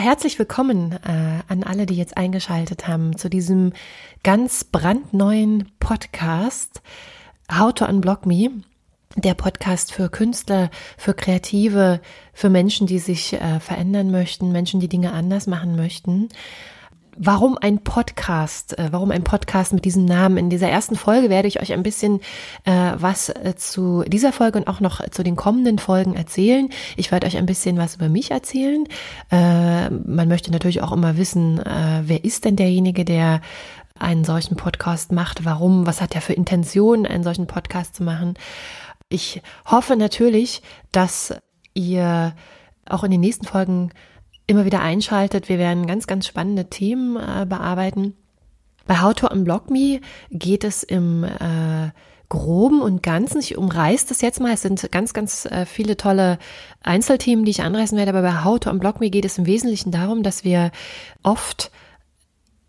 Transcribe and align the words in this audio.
Herzlich 0.00 0.38
willkommen 0.38 0.92
äh, 0.92 1.42
an 1.48 1.62
alle, 1.62 1.84
die 1.84 1.94
jetzt 1.94 2.16
eingeschaltet 2.16 2.88
haben 2.88 3.18
zu 3.18 3.28
diesem 3.28 3.74
ganz 4.22 4.64
brandneuen 4.64 5.70
Podcast 5.78 6.80
How 7.52 7.74
to 7.74 7.84
Unblock 7.84 8.24
Me. 8.24 8.50
Der 9.16 9.34
Podcast 9.34 9.92
für 9.92 10.08
Künstler, 10.08 10.70
für 10.96 11.12
Kreative, 11.12 12.00
für 12.32 12.48
Menschen, 12.48 12.86
die 12.86 12.98
sich 12.98 13.34
äh, 13.34 13.60
verändern 13.60 14.10
möchten, 14.10 14.52
Menschen, 14.52 14.80
die 14.80 14.88
Dinge 14.88 15.12
anders 15.12 15.46
machen 15.46 15.76
möchten. 15.76 16.30
Warum 17.16 17.58
ein 17.58 17.82
Podcast? 17.82 18.78
Äh, 18.78 18.88
warum 18.92 19.10
ein 19.10 19.24
Podcast 19.24 19.72
mit 19.72 19.84
diesem 19.84 20.04
Namen? 20.04 20.36
In 20.36 20.50
dieser 20.50 20.68
ersten 20.68 20.96
Folge 20.96 21.28
werde 21.28 21.48
ich 21.48 21.60
euch 21.60 21.72
ein 21.72 21.82
bisschen 21.82 22.20
äh, 22.64 22.92
was 22.96 23.28
äh, 23.28 23.54
zu 23.56 24.04
dieser 24.06 24.32
Folge 24.32 24.58
und 24.58 24.68
auch 24.68 24.80
noch 24.80 25.06
zu 25.10 25.22
den 25.22 25.36
kommenden 25.36 25.78
Folgen 25.78 26.14
erzählen. 26.14 26.68
Ich 26.96 27.10
werde 27.10 27.26
euch 27.26 27.36
ein 27.36 27.46
bisschen 27.46 27.78
was 27.78 27.96
über 27.96 28.08
mich 28.08 28.30
erzählen. 28.30 28.86
Äh, 29.30 29.90
man 29.90 30.28
möchte 30.28 30.52
natürlich 30.52 30.82
auch 30.82 30.92
immer 30.92 31.16
wissen, 31.16 31.58
äh, 31.58 32.02
wer 32.04 32.24
ist 32.24 32.44
denn 32.44 32.56
derjenige, 32.56 33.04
der 33.04 33.40
einen 33.98 34.24
solchen 34.24 34.56
Podcast 34.56 35.12
macht? 35.12 35.44
Warum? 35.44 35.86
Was 35.86 36.00
hat 36.00 36.14
er 36.14 36.20
für 36.20 36.32
Intentionen, 36.32 37.06
einen 37.06 37.24
solchen 37.24 37.46
Podcast 37.46 37.96
zu 37.96 38.02
machen? 38.02 38.34
Ich 39.08 39.42
hoffe 39.66 39.96
natürlich, 39.96 40.62
dass 40.92 41.34
ihr 41.74 42.34
auch 42.88 43.04
in 43.04 43.10
den 43.10 43.20
nächsten 43.20 43.46
Folgen 43.46 43.90
immer 44.50 44.64
wieder 44.64 44.80
einschaltet. 44.80 45.48
Wir 45.48 45.58
werden 45.58 45.86
ganz, 45.86 46.06
ganz 46.06 46.26
spannende 46.26 46.68
Themen 46.68 47.16
äh, 47.16 47.46
bearbeiten. 47.46 48.14
Bei 48.86 49.00
How 49.00 49.14
to 49.14 49.28
Unblock 49.28 49.70
Me 49.70 50.00
geht 50.30 50.64
es 50.64 50.82
im 50.82 51.24
äh, 51.24 51.90
Groben 52.28 52.80
und 52.80 53.02
Ganzen, 53.02 53.40
ich 53.40 53.56
umreiß 53.56 54.06
das 54.06 54.20
jetzt 54.20 54.40
mal, 54.40 54.52
es 54.52 54.62
sind 54.62 54.90
ganz, 54.92 55.12
ganz 55.12 55.46
äh, 55.46 55.66
viele 55.66 55.96
tolle 55.96 56.38
Einzelthemen, 56.82 57.44
die 57.44 57.50
ich 57.50 57.62
anreißen 57.62 57.98
werde, 57.98 58.10
aber 58.10 58.22
bei 58.22 58.44
How 58.44 58.58
to 58.58 58.70
Unblock 58.70 59.00
Me 59.00 59.10
geht 59.10 59.24
es 59.24 59.38
im 59.38 59.46
Wesentlichen 59.46 59.90
darum, 59.90 60.22
dass 60.22 60.44
wir 60.44 60.70
oft 61.22 61.70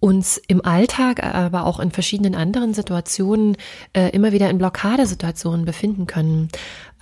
uns 0.02 0.42
im 0.48 0.66
Alltag, 0.66 1.24
aber 1.24 1.68
auch 1.68 1.80
in 1.80 1.92
verschiedenen 1.92 2.34
anderen 2.34 2.74
Situationen 2.74 3.56
äh, 3.94 4.10
immer 4.10 4.32
wieder 4.32 4.50
in 4.50 4.58
Blockadesituationen 4.58 5.64
befinden 5.64 6.08
können. 6.08 6.50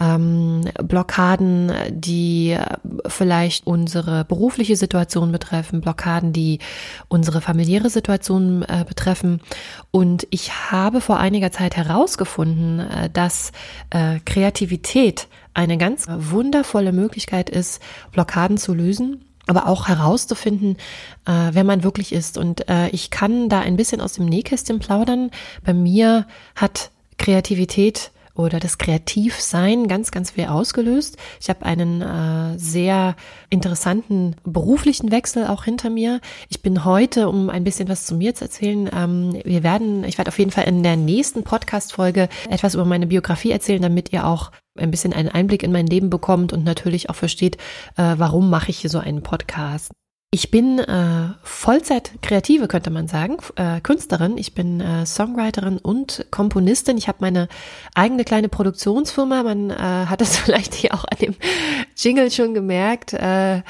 Ähm, 0.01 0.65
Blockaden, 0.83 1.71
die 1.91 2.57
vielleicht 3.07 3.65
unsere 3.65 4.25
berufliche 4.25 4.75
Situation 4.75 5.31
betreffen, 5.31 5.79
Blockaden, 5.79 6.33
die 6.33 6.59
unsere 7.07 7.39
familiäre 7.39 7.89
Situation 7.89 8.63
äh, 8.63 8.83
betreffen. 8.85 9.39
Und 9.91 10.27
ich 10.29 10.51
habe 10.69 10.99
vor 10.99 11.19
einiger 11.19 11.53
Zeit 11.53 11.77
herausgefunden, 11.77 12.81
äh, 12.81 13.09
dass 13.09 13.53
äh, 13.91 14.19
Kreativität 14.25 15.29
eine 15.53 15.77
ganz 15.77 16.05
wundervolle 16.09 16.91
Möglichkeit 16.91 17.49
ist, 17.49 17.81
Blockaden 18.11 18.57
zu 18.57 18.73
lösen 18.73 19.23
aber 19.49 19.67
auch 19.67 19.87
herauszufinden, 19.87 20.77
äh, 21.25 21.49
wer 21.51 21.63
man 21.63 21.83
wirklich 21.83 22.13
ist. 22.13 22.37
Und 22.37 22.69
äh, 22.69 22.89
ich 22.89 23.09
kann 23.09 23.49
da 23.49 23.59
ein 23.59 23.77
bisschen 23.77 23.99
aus 23.99 24.13
dem 24.13 24.25
Nähkästchen 24.25 24.79
plaudern. 24.79 25.31
Bei 25.65 25.73
mir 25.73 26.27
hat 26.55 26.91
Kreativität 27.17 28.11
oder 28.35 28.59
das 28.59 28.77
Kreativsein 28.77 29.87
ganz, 29.87 30.11
ganz 30.11 30.31
viel 30.31 30.45
ausgelöst. 30.45 31.17
Ich 31.41 31.49
habe 31.49 31.65
einen 31.65 32.01
äh, 32.01 32.57
sehr 32.57 33.15
interessanten 33.49 34.35
beruflichen 34.45 35.11
Wechsel 35.11 35.47
auch 35.47 35.65
hinter 35.65 35.89
mir. 35.89 36.21
Ich 36.47 36.61
bin 36.61 36.85
heute, 36.85 37.27
um 37.27 37.49
ein 37.49 37.65
bisschen 37.65 37.89
was 37.89 38.05
zu 38.05 38.15
mir 38.15 38.35
zu 38.35 38.45
erzählen, 38.45 38.89
ähm, 38.95 39.41
wir 39.43 39.63
werden, 39.63 40.03
ich 40.05 40.17
werde 40.17 40.29
auf 40.29 40.39
jeden 40.39 40.51
Fall 40.51 40.65
in 40.65 40.83
der 40.83 40.95
nächsten 40.95 41.43
Podcast-Folge 41.43 42.29
etwas 42.49 42.75
über 42.75 42.85
meine 42.85 43.07
Biografie 43.07 43.51
erzählen, 43.51 43.81
damit 43.81 44.13
ihr 44.13 44.25
auch 44.25 44.51
ein 44.79 44.91
bisschen 44.91 45.13
einen 45.13 45.29
Einblick 45.29 45.63
in 45.63 45.71
mein 45.71 45.87
Leben 45.87 46.09
bekommt 46.09 46.53
und 46.53 46.63
natürlich 46.63 47.09
auch 47.09 47.15
versteht, 47.15 47.57
äh, 47.97 48.15
warum 48.17 48.49
mache 48.49 48.69
ich 48.69 48.79
hier 48.79 48.89
so 48.89 48.99
einen 48.99 49.23
Podcast. 49.23 49.91
Ich 50.31 50.51
bin 50.51 50.77
äh, 50.77 51.29
Vollzeit-Kreative, 51.41 52.67
könnte 52.67 52.91
man 52.91 53.07
sagen, 53.07 53.37
äh, 53.55 53.81
Künstlerin. 53.81 54.37
Ich 54.37 54.53
bin 54.53 54.79
äh, 54.79 55.03
Songwriterin 55.03 55.79
und 55.79 56.27
Komponistin. 56.29 56.99
Ich 56.99 57.07
habe 57.07 57.17
meine 57.21 57.47
eigene 57.95 58.23
kleine 58.23 58.47
Produktionsfirma. 58.47 59.41
Man 59.41 59.71
äh, 59.71 59.73
hat 59.73 60.21
es 60.21 60.37
vielleicht 60.37 60.75
hier 60.75 60.93
auch 60.93 61.03
an 61.05 61.17
dem 61.19 61.35
Jingle 61.97 62.29
schon 62.29 62.53
gemerkt, 62.53 63.13
äh, 63.13 63.63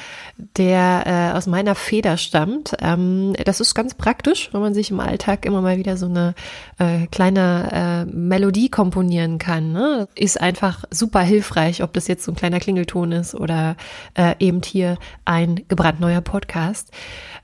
der 0.58 1.32
äh, 1.32 1.34
aus 1.34 1.46
meiner 1.46 1.74
Feder 1.74 2.18
stammt. 2.18 2.76
Ähm, 2.82 3.32
das 3.42 3.60
ist 3.60 3.74
ganz 3.74 3.94
praktisch, 3.94 4.50
wenn 4.52 4.60
man 4.60 4.74
sich 4.74 4.90
im 4.90 5.00
Alltag 5.00 5.46
immer 5.46 5.62
mal 5.62 5.78
wieder 5.78 5.96
so 5.96 6.04
eine 6.04 6.34
äh, 6.78 7.06
kleine 7.06 8.04
äh, 8.06 8.14
Melodie 8.14 8.68
komponieren 8.68 9.38
kann. 9.38 9.72
Ne? 9.72 10.08
Ist 10.14 10.38
einfach 10.38 10.84
super 10.90 11.20
hilfreich, 11.20 11.82
ob 11.82 11.94
das 11.94 12.06
jetzt 12.06 12.24
so 12.24 12.32
ein 12.32 12.36
kleiner 12.36 12.60
Klingelton 12.60 13.12
ist 13.12 13.34
oder 13.34 13.76
äh, 14.12 14.34
eben 14.40 14.60
hier 14.62 14.98
ein 15.24 15.62
gebrandneuer 15.66 16.20
Podcast. 16.20 16.49
Podcast. 16.50 16.90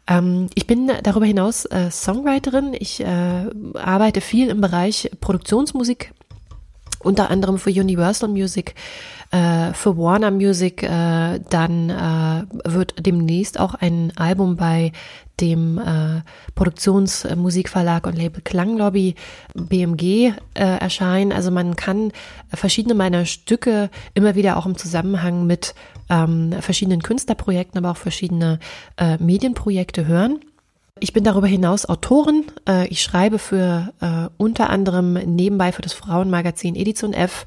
Ähm, 0.08 0.48
ich 0.56 0.66
bin 0.66 0.90
darüber 1.04 1.26
hinaus 1.26 1.64
äh, 1.66 1.90
Songwriterin. 1.92 2.74
Ich 2.76 3.00
äh, 3.00 3.46
arbeite 3.74 4.20
viel 4.20 4.48
im 4.48 4.60
Bereich 4.60 5.10
Produktionsmusik, 5.20 6.12
unter 7.00 7.30
anderem 7.30 7.58
für 7.58 7.70
Universal 7.70 8.28
Music, 8.28 8.74
äh, 9.30 9.72
für 9.72 9.96
Warner 9.96 10.30
Music. 10.30 10.82
Äh, 10.82 11.40
dann 11.50 11.90
äh, 11.90 12.44
wird 12.64 12.94
demnächst 13.06 13.58
auch 13.60 13.74
ein 13.74 14.12
Album 14.16 14.56
bei 14.56 14.92
dem 15.40 15.78
äh, 15.78 16.22
Produktionsmusikverlag 16.54 18.06
und 18.06 18.16
Label 18.16 18.40
Klanglobby 18.42 19.14
BMG 19.54 20.02
äh, 20.02 20.32
erscheinen. 20.54 21.32
Also 21.32 21.50
man 21.50 21.76
kann 21.76 22.12
verschiedene 22.48 22.94
meiner 22.94 23.26
Stücke 23.26 23.90
immer 24.14 24.34
wieder 24.34 24.56
auch 24.56 24.66
im 24.66 24.78
Zusammenhang 24.78 25.46
mit 25.46 25.74
ähm, 26.08 26.54
verschiedenen 26.60 27.02
Künstlerprojekten, 27.02 27.78
aber 27.78 27.90
auch 27.90 27.96
verschiedene 28.00 28.58
äh, 28.96 29.18
Medienprojekte 29.18 30.06
hören. 30.06 30.40
Ich 30.98 31.12
bin 31.12 31.24
darüber 31.24 31.46
hinaus 31.46 31.84
Autorin. 31.84 32.46
Äh, 32.66 32.88
ich 32.88 33.02
schreibe 33.02 33.38
für 33.38 33.92
äh, 34.00 34.30
unter 34.38 34.70
anderem 34.70 35.12
nebenbei 35.12 35.70
für 35.72 35.82
das 35.82 35.92
Frauenmagazin 35.92 36.74
Edition 36.74 37.12
F 37.12 37.44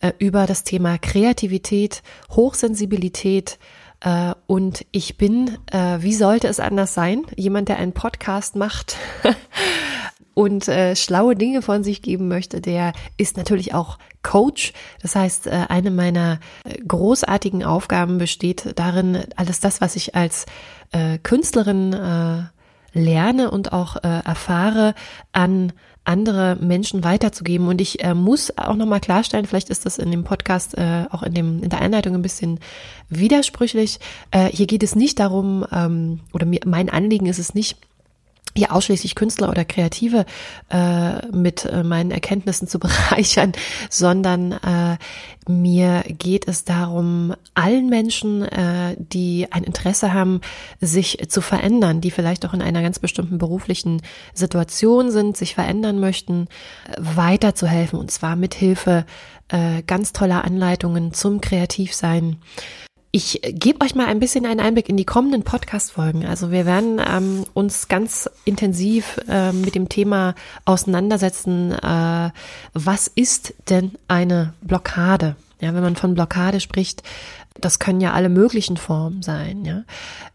äh, 0.00 0.12
über 0.18 0.46
das 0.46 0.64
Thema 0.64 0.98
Kreativität, 0.98 2.02
Hochsensibilität, 2.30 3.58
und 4.46 4.86
ich 4.92 5.18
bin, 5.18 5.58
wie 5.72 6.14
sollte 6.14 6.46
es 6.46 6.60
anders 6.60 6.94
sein, 6.94 7.24
jemand, 7.34 7.68
der 7.68 7.78
einen 7.78 7.94
Podcast 7.94 8.54
macht 8.54 8.96
und 10.34 10.70
schlaue 10.94 11.34
Dinge 11.34 11.62
von 11.62 11.82
sich 11.82 12.00
geben 12.00 12.28
möchte, 12.28 12.60
der 12.60 12.92
ist 13.16 13.36
natürlich 13.36 13.74
auch 13.74 13.98
Coach. 14.22 14.72
Das 15.02 15.16
heißt, 15.16 15.48
eine 15.48 15.90
meiner 15.90 16.38
großartigen 16.86 17.64
Aufgaben 17.64 18.18
besteht 18.18 18.78
darin, 18.78 19.24
alles 19.34 19.58
das, 19.58 19.80
was 19.80 19.96
ich 19.96 20.14
als 20.14 20.46
Künstlerin 21.24 22.48
lerne 22.92 23.50
und 23.50 23.72
auch 23.72 23.96
äh, 23.96 24.20
erfahre, 24.24 24.94
an 25.32 25.72
andere 26.04 26.56
Menschen 26.56 27.04
weiterzugeben. 27.04 27.68
Und 27.68 27.80
ich 27.80 28.02
äh, 28.02 28.14
muss 28.14 28.56
auch 28.56 28.76
nochmal 28.76 29.00
klarstellen, 29.00 29.44
vielleicht 29.44 29.68
ist 29.68 29.84
das 29.84 29.98
in 29.98 30.10
dem 30.10 30.24
Podcast, 30.24 30.76
äh, 30.78 31.04
auch 31.10 31.22
in, 31.22 31.34
dem, 31.34 31.62
in 31.62 31.68
der 31.68 31.82
Einleitung 31.82 32.14
ein 32.14 32.22
bisschen 32.22 32.60
widersprüchlich. 33.10 34.00
Äh, 34.30 34.46
hier 34.46 34.66
geht 34.66 34.82
es 34.82 34.96
nicht 34.96 35.18
darum, 35.20 35.66
ähm, 35.70 36.20
oder 36.32 36.46
mir, 36.46 36.60
mein 36.64 36.88
Anliegen 36.88 37.26
ist 37.26 37.38
es 37.38 37.54
nicht, 37.54 37.76
hier 38.56 38.72
ausschließlich 38.72 39.14
Künstler 39.14 39.48
oder 39.48 39.64
Kreative 39.64 40.26
äh, 40.70 41.26
mit 41.28 41.64
äh, 41.64 41.82
meinen 41.82 42.10
Erkenntnissen 42.10 42.68
zu 42.68 42.78
bereichern, 42.80 43.52
sondern 43.90 44.52
äh, 44.52 44.96
mir 45.48 46.04
geht 46.06 46.46
es 46.46 46.64
darum, 46.64 47.34
allen 47.54 47.88
Menschen, 47.88 48.42
äh, 48.42 48.96
die 48.98 49.48
ein 49.50 49.64
Interesse 49.64 50.12
haben, 50.12 50.40
sich 50.80 51.26
zu 51.28 51.40
verändern, 51.40 52.00
die 52.00 52.10
vielleicht 52.10 52.44
auch 52.44 52.52
in 52.52 52.62
einer 52.62 52.82
ganz 52.82 52.98
bestimmten 52.98 53.38
beruflichen 53.38 54.02
Situation 54.34 55.10
sind, 55.10 55.36
sich 55.36 55.54
verändern 55.54 56.00
möchten, 56.00 56.48
weiterzuhelfen. 56.98 57.98
Und 57.98 58.10
zwar 58.10 58.36
mit 58.36 58.54
Hilfe 58.54 59.06
äh, 59.48 59.82
ganz 59.82 60.12
toller 60.12 60.44
Anleitungen 60.44 61.14
zum 61.14 61.40
Kreativsein 61.40 62.36
ich 63.10 63.40
gebe 63.42 63.84
euch 63.84 63.94
mal 63.94 64.06
ein 64.06 64.20
bisschen 64.20 64.44
einen 64.44 64.60
Einblick 64.60 64.88
in 64.88 64.96
die 64.96 65.06
kommenden 65.06 65.42
Podcast-Folgen. 65.42 66.26
Also 66.26 66.50
wir 66.50 66.66
werden 66.66 67.00
ähm, 67.04 67.44
uns 67.54 67.88
ganz 67.88 68.28
intensiv 68.44 69.18
äh, 69.28 69.52
mit 69.52 69.74
dem 69.74 69.88
Thema 69.88 70.34
auseinandersetzen, 70.66 71.72
äh, 71.72 72.30
was 72.74 73.08
ist 73.08 73.54
denn 73.70 73.92
eine 74.08 74.52
Blockade? 74.60 75.36
Ja, 75.60 75.74
wenn 75.74 75.82
man 75.82 75.96
von 75.96 76.14
Blockade 76.14 76.60
spricht, 76.60 77.02
das 77.60 77.78
können 77.78 78.00
ja 78.00 78.12
alle 78.12 78.28
möglichen 78.28 78.76
Formen 78.76 79.22
sein. 79.22 79.64
Ja, 79.64 79.82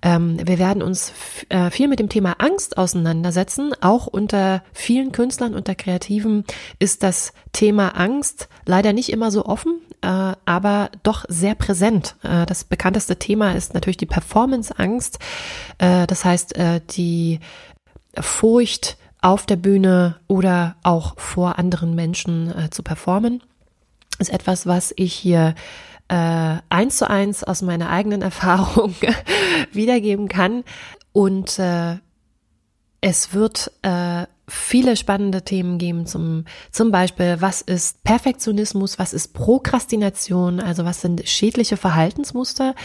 ähm, 0.02 0.38
wir 0.46 0.60
werden 0.60 0.84
uns 0.84 1.14
äh, 1.50 1.70
viel 1.70 1.88
mit 1.88 2.00
dem 2.00 2.10
Thema 2.10 2.36
Angst 2.40 2.78
auseinandersetzen. 2.78 3.72
Auch 3.82 4.08
unter 4.08 4.64
vielen 4.74 5.12
Künstlern, 5.12 5.54
unter 5.54 5.76
Kreativen 5.76 6.44
ist 6.80 7.04
das 7.04 7.34
Thema 7.54 7.90
Angst 7.90 8.50
leider 8.66 8.92
nicht 8.94 9.10
immer 9.10 9.32
so 9.32 9.46
offen, 9.46 9.80
äh, 10.04 10.36
aber 10.46 10.92
doch 11.02 11.26
sehr 11.30 11.56
präsent. 11.56 12.16
Äh, 12.24 12.46
das 12.46 12.66
bekannteste 12.66 13.18
Thema 13.18 13.54
ist 13.54 13.74
natürlich 13.74 13.98
die 13.98 14.06
Performance-Angst. 14.06 15.20
Äh, 15.78 16.06
das 16.08 16.26
heißt, 16.26 16.58
äh, 16.58 16.82
die 16.92 17.40
Furcht 18.20 18.98
auf 19.22 19.46
der 19.46 19.56
Bühne 19.56 20.18
oder 20.28 20.76
auch 20.84 21.18
vor 21.18 21.58
anderen 21.58 21.96
Menschen 21.96 22.56
äh, 22.56 22.70
zu 22.70 22.84
performen 22.84 23.42
ist 24.20 24.30
etwas, 24.30 24.68
was 24.68 24.94
ich 24.96 25.14
hier 25.14 25.56
äh, 26.10 26.58
eins 26.70 26.98
zu 26.98 27.10
eins 27.10 27.44
aus 27.44 27.62
meiner 27.62 27.90
eigenen 27.90 28.22
Erfahrung 28.34 28.94
wiedergeben 29.72 30.28
kann. 30.28 30.64
Und 31.14 31.60
es 33.02 33.34
wird 33.34 33.72
äh, 33.84 34.26
viele 34.48 34.98
spannende 34.98 35.44
Themen 35.44 35.78
geben, 35.78 36.06
zum, 36.06 36.46
zum 36.72 36.92
Beispiel, 36.92 37.38
was 37.40 37.62
ist 37.62 38.04
Perfektionismus, 38.04 39.00
was 39.00 39.14
ist 39.14 39.34
Prokrastination, 39.34 40.60
also 40.60 40.84
was 40.86 41.02
sind 41.02 41.28
schädliche 41.28 41.78
Verhaltensmuster 41.78 42.76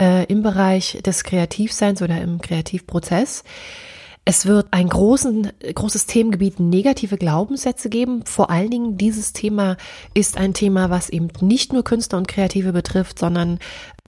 äh, 0.00 0.24
im 0.26 0.42
Bereich 0.42 1.00
des 1.04 1.24
Kreativseins 1.24 2.00
oder 2.00 2.20
im 2.20 2.40
Kreativprozess. 2.40 3.44
Es 4.24 4.46
wird 4.46 4.68
ein 4.70 4.88
großen, 4.88 5.50
großes 5.74 6.06
Themengebiet 6.06 6.60
negative 6.60 7.16
Glaubenssätze 7.16 7.90
geben. 7.90 8.24
Vor 8.24 8.50
allen 8.50 8.70
Dingen 8.70 8.96
dieses 8.96 9.32
Thema 9.32 9.76
ist 10.14 10.36
ein 10.36 10.54
Thema, 10.54 10.90
was 10.90 11.10
eben 11.10 11.28
nicht 11.40 11.72
nur 11.72 11.82
Künstler 11.82 12.18
und 12.18 12.28
Kreative 12.28 12.72
betrifft, 12.72 13.18
sondern 13.18 13.58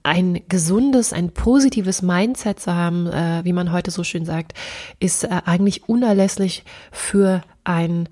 ein 0.05 0.43
gesundes, 0.49 1.13
ein 1.13 1.33
positives 1.33 2.03
Mindset 2.03 2.61
zu 2.61 2.75
haben, 2.75 3.07
äh, 3.07 3.41
wie 3.45 3.55
man 3.55 3.73
heute 3.73 3.91
so 3.91 4.05
schön 4.05 4.25
sagt, 4.25 4.53
ist 5.01 5.25
äh, 5.25 5.41
eigentlich 5.47 5.89
unerlässlich 5.89 6.63
für 6.93 7.43
ein, 7.65 8.09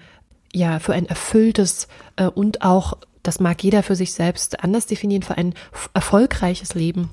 ja, 0.52 0.78
für 0.78 0.94
ein 0.94 1.06
erfülltes 1.06 1.88
äh, 2.16 2.26
und 2.26 2.62
auch, 2.62 2.94
das 3.22 3.40
mag 3.40 3.62
jeder 3.62 3.82
für 3.82 3.94
sich 3.94 4.14
selbst 4.14 4.64
anders 4.64 4.86
definieren, 4.86 5.22
für 5.22 5.36
ein 5.36 5.54
erfolgreiches 5.92 6.74
Leben. 6.74 7.10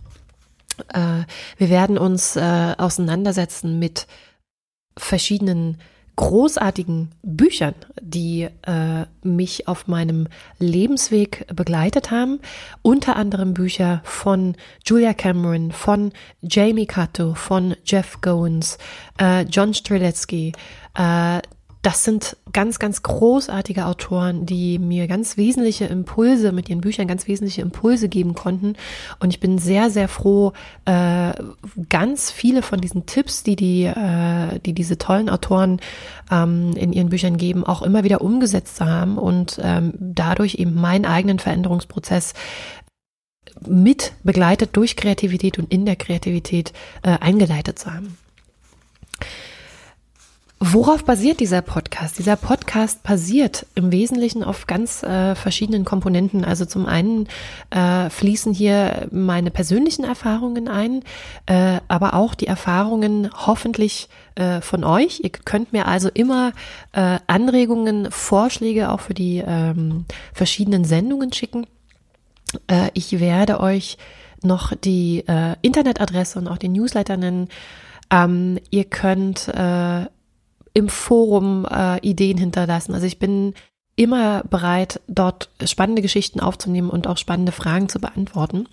Äh, 0.93 1.25
wir 1.57 1.69
werden 1.69 1.97
uns 1.97 2.37
äh, 2.37 2.73
auseinandersetzen 2.77 3.79
mit 3.79 4.07
verschiedenen 4.97 5.77
großartigen 6.19 7.11
Büchern, 7.23 7.75
die 8.01 8.49
äh, 8.63 9.05
mich 9.23 9.69
auf 9.69 9.87
meinem 9.87 10.27
Lebensweg 10.59 11.47
begleitet 11.55 12.11
haben. 12.11 12.41
Unter 12.81 13.15
anderem 13.15 13.53
Bücher 13.53 14.01
von 14.03 14.57
Julia 14.85 15.13
Cameron, 15.13 15.71
von 15.71 16.11
Jamie 16.41 16.87
Cato, 16.87 17.35
von 17.35 17.73
Jeff 17.85 18.19
Goins, 18.19 18.77
äh, 19.17 19.43
John 19.43 19.73
Streletsky, 19.73 20.51
äh, 20.95 21.39
das 21.81 22.03
sind 22.03 22.35
ganz, 22.51 22.77
ganz 22.77 23.03
großartige 23.03 23.85
Autoren, 23.85 24.45
die 24.45 24.79
mir 24.79 25.07
ganz 25.07 25.37
wesentliche 25.37 25.85
Impulse 25.85 26.51
mit 26.51 26.67
ihren 26.69 26.81
Büchern 26.81 27.07
ganz 27.07 27.27
wesentliche 27.27 27.61
Impulse 27.61 28.09
geben 28.09 28.33
konnten. 28.33 28.73
Und 29.19 29.29
ich 29.29 29.39
bin 29.39 29.57
sehr, 29.59 29.89
sehr 29.89 30.09
froh, 30.09 30.51
äh, 30.83 31.31
ganz 31.87 32.31
viele 32.31 32.63
von 32.63 32.81
diesen 32.81 33.05
Tipps, 33.05 33.43
die 33.43 33.55
die, 33.55 33.85
äh, 33.85 34.59
die 34.59 34.73
diese 34.73 34.97
tollen 34.97 35.29
Autoren 35.29 35.79
ähm, 36.29 36.73
in 36.75 36.91
ihren 36.91 37.09
Büchern 37.09 37.37
geben, 37.37 37.63
auch 37.63 37.81
immer 37.81 38.03
wieder 38.03 38.21
umgesetzt 38.21 38.75
zu 38.75 38.85
haben 38.85 39.17
und 39.17 39.57
ähm, 39.63 39.93
dadurch 39.99 40.55
eben 40.55 40.75
meinen 40.75 41.05
eigenen 41.05 41.39
Veränderungsprozess 41.39 42.33
mit 43.65 44.13
begleitet 44.23 44.75
durch 44.75 44.97
Kreativität 44.97 45.57
und 45.59 45.71
in 45.71 45.85
der 45.85 45.95
Kreativität 45.95 46.73
äh, 47.03 47.17
eingeleitet 47.19 47.79
zu 47.79 47.93
haben. 47.93 48.17
Worauf 50.61 51.05
basiert 51.05 51.39
dieser 51.39 51.61
Podcast? 51.61 52.19
Dieser 52.19 52.35
Podcast 52.35 53.01
basiert 53.01 53.65
im 53.75 53.93
Wesentlichen 53.93 54.43
auf 54.43 54.67
ganz 54.67 55.03
äh, 55.03 55.33
verschiedenen 55.33 55.85
Komponenten. 55.85 56.43
Also 56.43 56.65
zum 56.65 56.85
einen 56.85 57.29
äh, 57.69 58.09
fließen 58.09 58.53
hier 58.53 59.07
meine 59.09 59.51
persönlichen 59.51 60.03
Erfahrungen 60.03 60.67
ein, 60.67 61.03
äh, 61.45 61.79
aber 61.87 62.13
auch 62.13 62.35
die 62.35 62.47
Erfahrungen 62.47 63.29
hoffentlich 63.33 64.09
äh, 64.35 64.59
von 64.59 64.83
euch. 64.83 65.21
Ihr 65.23 65.29
könnt 65.29 65.71
mir 65.71 65.87
also 65.87 66.09
immer 66.13 66.51
äh, 66.91 67.19
Anregungen, 67.27 68.11
Vorschläge 68.11 68.91
auch 68.91 68.99
für 68.99 69.13
die 69.13 69.41
ähm, 69.47 70.03
verschiedenen 70.33 70.83
Sendungen 70.83 71.31
schicken. 71.31 71.67
Äh, 72.67 72.89
ich 72.95 73.17
werde 73.21 73.61
euch 73.61 73.97
noch 74.43 74.75
die 74.75 75.23
äh, 75.25 75.55
Internetadresse 75.61 76.37
und 76.37 76.49
auch 76.49 76.57
den 76.57 76.73
Newsletter 76.73 77.15
nennen. 77.15 77.47
Ähm, 78.11 78.59
ihr 78.71 78.83
könnt 78.83 79.47
äh, 79.47 80.05
im 80.79 80.89
Forum 80.89 81.67
äh, 81.69 81.99
Ideen 81.99 82.37
hinterlassen. 82.37 82.93
Also 82.93 83.05
ich 83.05 83.19
bin 83.19 83.53
immer 83.95 84.43
bereit, 84.49 85.01
dort 85.07 85.49
spannende 85.65 86.01
Geschichten 86.01 86.39
aufzunehmen 86.39 86.89
und 86.89 87.05
auch 87.05 87.17
spannende 87.17 87.51
Fragen 87.51 87.89
zu 87.89 87.99
beantworten. 87.99 88.67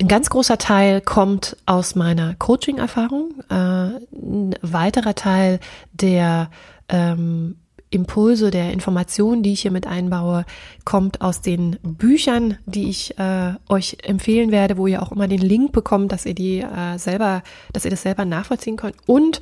Ein 0.00 0.08
ganz 0.08 0.28
großer 0.28 0.58
Teil 0.58 1.00
kommt 1.00 1.56
aus 1.64 1.94
meiner 1.94 2.34
Coaching-Erfahrung. 2.34 3.30
Äh, 3.48 3.54
ein 3.54 4.54
weiterer 4.60 5.14
Teil 5.14 5.58
der 5.94 6.50
ähm, 6.90 7.56
Impulse, 7.88 8.50
der 8.50 8.72
Informationen, 8.72 9.42
die 9.42 9.54
ich 9.54 9.62
hier 9.62 9.70
mit 9.70 9.86
einbaue, 9.86 10.44
kommt 10.84 11.22
aus 11.22 11.40
den 11.40 11.78
Büchern, 11.82 12.58
die 12.66 12.90
ich 12.90 13.18
äh, 13.18 13.54
euch 13.70 13.98
empfehlen 14.02 14.50
werde, 14.50 14.76
wo 14.76 14.86
ihr 14.86 15.02
auch 15.02 15.12
immer 15.12 15.28
den 15.28 15.40
Link 15.40 15.72
bekommt, 15.72 16.12
dass 16.12 16.26
ihr 16.26 16.34
die 16.34 16.60
äh, 16.60 16.98
selber, 16.98 17.42
dass 17.72 17.86
ihr 17.86 17.90
das 17.90 18.02
selber 18.02 18.26
nachvollziehen 18.26 18.76
könnt. 18.76 18.96
Und 19.06 19.40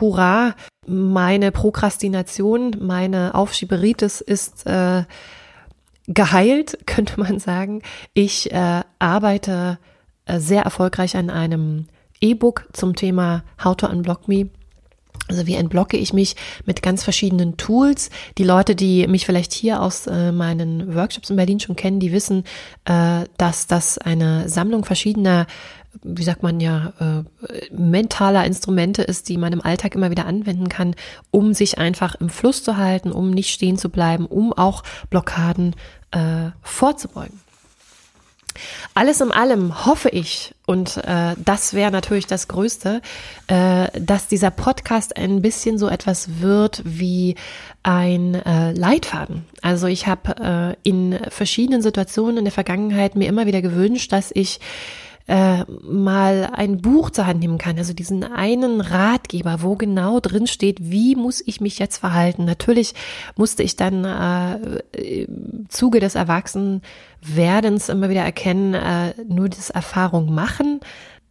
hurra, 0.00 0.54
meine 0.86 1.52
Prokrastination, 1.52 2.76
meine 2.80 3.34
Aufschieberitis 3.34 4.20
ist 4.20 4.66
äh, 4.66 5.04
geheilt, 6.06 6.78
könnte 6.86 7.20
man 7.20 7.38
sagen. 7.38 7.82
Ich 8.14 8.52
äh, 8.52 8.82
arbeite 8.98 9.78
äh, 10.26 10.38
sehr 10.38 10.62
erfolgreich 10.62 11.16
an 11.16 11.30
einem 11.30 11.86
E-Book 12.20 12.68
zum 12.72 12.94
Thema 12.94 13.42
How 13.62 13.76
to 13.76 13.88
Unblock 13.88 14.28
Me. 14.28 14.48
Also 15.28 15.46
wie 15.46 15.54
entblocke 15.54 15.96
ich 15.96 16.12
mich 16.12 16.36
mit 16.66 16.82
ganz 16.82 17.04
verschiedenen 17.04 17.56
Tools. 17.56 18.10
Die 18.38 18.44
Leute, 18.44 18.74
die 18.74 19.06
mich 19.06 19.24
vielleicht 19.24 19.52
hier 19.52 19.80
aus 19.80 20.06
äh, 20.06 20.32
meinen 20.32 20.94
Workshops 20.94 21.30
in 21.30 21.36
Berlin 21.36 21.60
schon 21.60 21.76
kennen, 21.76 22.00
die 22.00 22.12
wissen, 22.12 22.44
äh, 22.84 23.24
dass 23.38 23.66
das 23.66 23.98
eine 23.98 24.48
Sammlung 24.48 24.84
verschiedener 24.84 25.46
wie 26.02 26.22
sagt 26.22 26.42
man 26.42 26.60
ja, 26.60 26.92
äh, 27.00 27.74
mentaler 27.74 28.44
Instrumente 28.44 29.02
ist, 29.02 29.28
die 29.28 29.36
man 29.36 29.52
im 29.52 29.60
Alltag 29.60 29.94
immer 29.94 30.10
wieder 30.10 30.26
anwenden 30.26 30.68
kann, 30.68 30.94
um 31.30 31.54
sich 31.54 31.78
einfach 31.78 32.14
im 32.14 32.30
Fluss 32.30 32.62
zu 32.62 32.76
halten, 32.76 33.12
um 33.12 33.30
nicht 33.30 33.50
stehen 33.50 33.78
zu 33.78 33.88
bleiben, 33.88 34.26
um 34.26 34.52
auch 34.52 34.82
Blockaden 35.10 35.74
äh, 36.10 36.50
vorzubeugen. 36.62 37.40
Alles 38.94 39.20
in 39.20 39.30
allem 39.30 39.86
hoffe 39.86 40.10
ich, 40.10 40.54
und 40.66 40.98
äh, 40.98 41.34
das 41.42 41.72
wäre 41.74 41.90
natürlich 41.90 42.26
das 42.26 42.48
Größte, 42.48 43.00
äh, 43.46 43.88
dass 43.98 44.28
dieser 44.28 44.50
Podcast 44.50 45.16
ein 45.16 45.40
bisschen 45.40 45.78
so 45.78 45.88
etwas 45.88 46.40
wird 46.40 46.82
wie 46.84 47.36
ein 47.82 48.34
äh, 48.34 48.72
Leitfaden. 48.72 49.46
Also 49.62 49.86
ich 49.86 50.06
habe 50.06 50.76
äh, 50.84 50.88
in 50.88 51.18
verschiedenen 51.28 51.82
Situationen 51.82 52.38
in 52.38 52.44
der 52.44 52.52
Vergangenheit 52.52 53.16
mir 53.16 53.28
immer 53.28 53.46
wieder 53.46 53.62
gewünscht, 53.62 54.12
dass 54.12 54.30
ich 54.34 54.60
äh, 55.28 55.64
mal 55.82 56.50
ein 56.52 56.80
Buch 56.80 57.10
zur 57.10 57.26
Hand 57.26 57.40
nehmen 57.40 57.58
kann, 57.58 57.78
also 57.78 57.92
diesen 57.92 58.24
einen 58.24 58.80
Ratgeber, 58.80 59.62
wo 59.62 59.76
genau 59.76 60.20
drin 60.20 60.46
steht, 60.46 60.78
wie 60.90 61.16
muss 61.16 61.42
ich 61.44 61.60
mich 61.60 61.78
jetzt 61.78 61.98
verhalten. 61.98 62.44
Natürlich 62.44 62.94
musste 63.36 63.62
ich 63.62 63.76
dann 63.76 64.04
äh, 64.04 65.24
im 65.24 65.66
Zuge 65.68 66.00
des 66.00 66.14
Erwachsenwerdens 66.14 67.88
immer 67.88 68.08
wieder 68.08 68.22
erkennen, 68.22 68.74
äh, 68.74 69.14
nur 69.28 69.48
das 69.48 69.70
Erfahrung 69.70 70.34
machen 70.34 70.80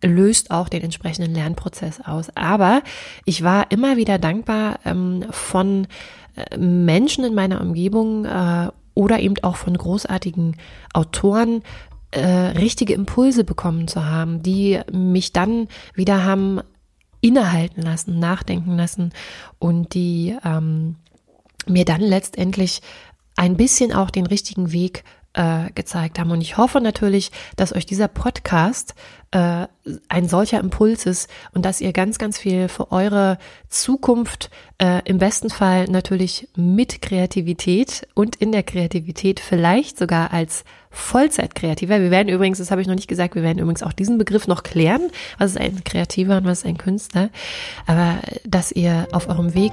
löst 0.03 0.51
auch 0.51 0.69
den 0.69 0.81
entsprechenden 0.81 1.33
Lernprozess 1.33 2.01
aus. 2.01 2.35
Aber 2.35 2.81
ich 3.25 3.43
war 3.43 3.71
immer 3.71 3.97
wieder 3.97 4.17
dankbar 4.17 4.79
ähm, 4.85 5.25
von 5.29 5.87
äh, 6.35 6.57
Menschen 6.57 7.23
in 7.23 7.35
meiner 7.35 7.61
Umgebung 7.61 8.25
äh, 8.25 8.69
oder 8.93 9.19
eben 9.19 9.35
auch 9.43 9.55
von 9.55 9.77
großartigen 9.77 10.57
Autoren, 10.93 11.63
äh, 12.11 12.19
richtige 12.57 12.93
Impulse 12.93 13.43
bekommen 13.43 13.87
zu 13.87 14.05
haben, 14.05 14.43
die 14.43 14.79
mich 14.91 15.33
dann 15.33 15.67
wieder 15.95 16.23
haben 16.23 16.61
innehalten 17.21 17.81
lassen, 17.81 18.19
nachdenken 18.19 18.75
lassen 18.75 19.13
und 19.59 19.93
die 19.93 20.35
ähm, 20.43 20.95
mir 21.67 21.85
dann 21.85 22.01
letztendlich 22.01 22.81
ein 23.35 23.55
bisschen 23.55 23.93
auch 23.93 24.09
den 24.09 24.25
richtigen 24.25 24.71
Weg 24.71 25.03
äh, 25.33 25.71
gezeigt 25.73 26.19
haben. 26.19 26.31
Und 26.31 26.41
ich 26.41 26.57
hoffe 26.57 26.81
natürlich, 26.81 27.31
dass 27.55 27.73
euch 27.73 27.85
dieser 27.85 28.07
Podcast 28.07 28.95
äh, 29.31 29.67
ein 30.09 30.27
solcher 30.27 30.59
Impuls 30.59 31.05
ist 31.05 31.29
und 31.53 31.63
dass 31.65 31.81
ihr 31.81 31.93
ganz, 31.93 32.17
ganz 32.17 32.37
viel 32.37 32.67
für 32.67 32.91
eure 32.91 33.37
Zukunft 33.69 34.49
äh, 34.77 35.01
im 35.05 35.19
besten 35.19 35.49
Fall 35.49 35.85
natürlich 35.85 36.49
mit 36.55 37.01
Kreativität 37.01 38.07
und 38.13 38.35
in 38.35 38.51
der 38.51 38.63
Kreativität 38.63 39.39
vielleicht 39.39 39.97
sogar 39.97 40.33
als 40.33 40.65
Vollzeitkreativer. 40.89 42.01
Wir 42.01 42.11
werden 42.11 42.27
übrigens, 42.27 42.57
das 42.57 42.69
habe 42.69 42.81
ich 42.81 42.87
noch 42.87 42.95
nicht 42.95 43.07
gesagt, 43.07 43.35
wir 43.35 43.43
werden 43.43 43.59
übrigens 43.59 43.83
auch 43.83 43.93
diesen 43.93 44.17
Begriff 44.17 44.47
noch 44.47 44.63
klären. 44.63 45.09
Was 45.37 45.51
ist 45.51 45.57
ein 45.57 45.83
Kreativer 45.85 46.37
und 46.37 46.45
was 46.45 46.59
ist 46.59 46.65
ein 46.65 46.77
Künstler? 46.77 47.29
Aber 47.87 48.19
dass 48.45 48.73
ihr 48.73 49.07
auf 49.13 49.29
eurem 49.29 49.53
Weg 49.53 49.71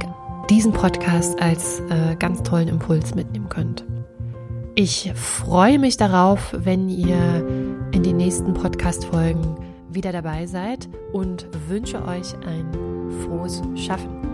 diesen 0.48 0.72
Podcast 0.72 1.40
als 1.42 1.80
äh, 1.90 2.14
ganz 2.16 2.42
tollen 2.42 2.68
Impuls 2.68 3.14
mitnehmen 3.14 3.48
könnt. 3.48 3.84
Ich 4.80 5.10
freue 5.16 5.76
mich 5.80 5.96
darauf, 5.96 6.54
wenn 6.56 6.88
ihr 6.88 7.44
in 7.90 8.04
den 8.04 8.16
nächsten 8.16 8.54
Podcast-Folgen 8.54 9.56
wieder 9.88 10.12
dabei 10.12 10.46
seid 10.46 10.88
und 11.12 11.48
wünsche 11.66 12.00
euch 12.04 12.36
ein 12.46 12.70
frohes 13.24 13.60
Schaffen. 13.74 14.27